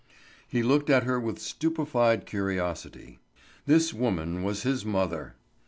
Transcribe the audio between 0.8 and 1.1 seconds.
at